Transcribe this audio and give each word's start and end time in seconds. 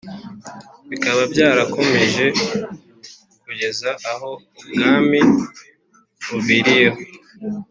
bikaba 0.89 1.21
byarakomeje 1.33 2.25
kugeza 3.43 3.89
aho 4.11 4.29
Ubwami 4.63 5.19
buviriyeho 6.27 6.99